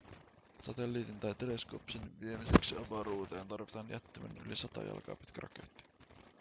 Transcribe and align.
satelliitin 0.61 1.19
tai 1.19 1.35
teleskoopin 1.35 2.01
viemiseksi 2.21 2.75
avaruuteen 2.77 3.47
tarvitaan 3.47 3.89
jättimäinen 3.89 4.43
yli 4.45 4.55
100 4.55 4.83
jalkaa 4.83 5.15
pitkä 5.15 5.41
raketti 5.41 5.83